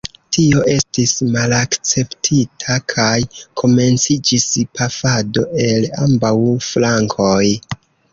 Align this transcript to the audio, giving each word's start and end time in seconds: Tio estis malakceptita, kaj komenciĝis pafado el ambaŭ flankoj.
Tio 0.35 0.61
estis 0.75 1.11
malakceptita, 1.33 2.77
kaj 2.93 3.17
komenciĝis 3.61 4.47
pafado 4.79 5.45
el 5.67 5.87
ambaŭ 6.07 6.33
flankoj. 6.69 7.43